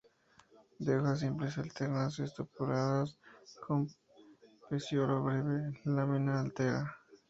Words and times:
De 0.79 0.97
hojas 0.97 1.19
simples, 1.19 1.59
alternas, 1.59 2.17
estipuladas, 2.17 3.19
con 3.67 3.87
pecíolo 4.67 5.21
breve, 5.21 5.79
lámina 5.85 6.41
entera. 6.41 6.97